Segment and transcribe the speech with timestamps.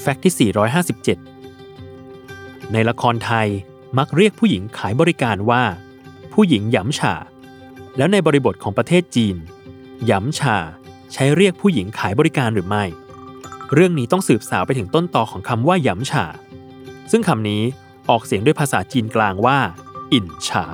[0.00, 0.52] แฟกต์ที่
[1.62, 3.48] 457 ในละครไทย
[3.98, 5.62] มักเรียกผู้หญิงขายบริการว่า
[6.32, 7.14] ผู้หญิงหยำฉา
[7.96, 9.36] แล้วในบริบทของประเทศจีน
[10.06, 10.56] หยำฉา
[11.12, 12.84] ใช้เรียกผู้หญิงขายบริการหรือไม่
[13.74, 16.26] เรื่องนี้ต้องสืบสาวไปถึงต้นต่อของคำว่าหยำฉา
[17.10, 17.62] ซึ่งคำนี้
[18.10, 19.58] ออกเสียงด้วยภาษาจีนกลางว่า
[20.12, 20.66] อิ่นฉา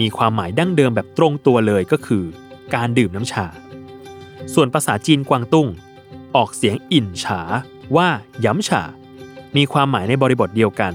[0.00, 2.24] มีความหมายดั้งเดิมแบบตรงตัวเลยก็คือ
[2.74, 3.46] การดื่มน้ำชา
[4.54, 5.68] ส่วนภาษาจีนกวางตุ้ง
[6.36, 7.71] ออกเสียงอิ่นฉาว่า
[8.44, 8.82] ย้ำฉา
[9.56, 10.92] มีความหมายในบริบทเดียวกัน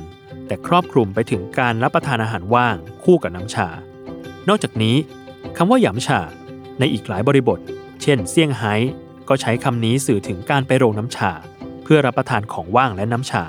[0.47, 3.67] แต่ครอบคลุมไปถึงการรับประทานอาหารว่างคู่กับน้ำชา
[4.49, 4.95] นอกจากนี้
[5.57, 6.21] คำว่าหยำฉา
[6.79, 7.59] ในอีกหลายบริบท
[8.01, 8.73] เช่นเซี่ยงไฮ้
[9.29, 11.31] ก็ใช้คำนี้สื่อถึงการไปโรงน้ำชา
[11.83, 13.43] เพื่อรับประทานของว่างและน้ำชา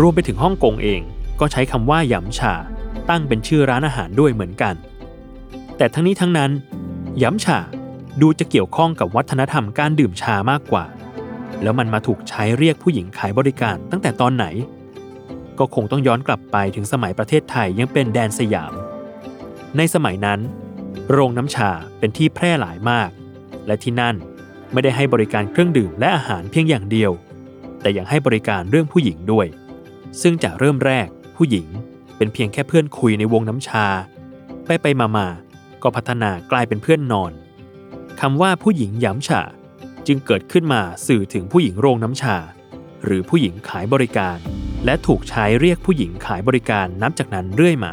[0.00, 1.00] รวมไปถึงฮ่องกงเอง
[1.40, 2.54] ก็ใช้คำว่าหยำชา
[3.10, 4.74] ตั้งเป็นชื่อร้านอาหารด้วยเหมือนกัน
[5.76, 6.50] แต่ทั้งนี้ทั้งนั้น
[7.18, 7.58] หยำฉา
[8.20, 10.84] ดูจะเกี่ยวข้องกับวัฒนธรรมการดื่มชามากกว่า
[11.62, 14.46] แล้วมันมาถูกใช้เรียกผู้หญิงขายบริการตั้งแต่ตอนไหน
[15.58, 18.72] ก็คงต้องย้อนกลับไปถึงสมัยประเทศไทยยังเป็นแดนสยาม
[19.76, 20.40] ในสมัยนั้น
[21.10, 23.10] โรงน้ำชาเป็นที่แพร่หลายมาก
[23.66, 24.16] และที่นั่น
[24.72, 27.10] ไม่ได้ให้บริการเครื่องดื่มและอาหารเพียงอย่างเดียว
[27.80, 29.46] แต่ยังให้บริการเรื่องผู้หญิงด้วย
[30.22, 31.66] ซึ่งจากเริ่มแรกผู้หญิง
[32.16, 33.86] เป็นเพียงแค่เพื่อนคุยในวงน้ำชา
[34.64, 35.28] ไปไปมามา
[35.82, 37.32] ก็พัฒนากลายเป็นเพื่อนนอน
[38.20, 39.42] คำว่าผู้หญิงย้ำฉา
[40.06, 42.36] จึงเกิดขึ้นมาสื่อถึงผู้หญิงโรงน้ำชา
[43.04, 44.38] หรือผู้หญิงขายบริการ
[44.84, 47.92] และถูกใช้เรียกผู้หญิงขายบริการนับจากนั้นเรื่อยมา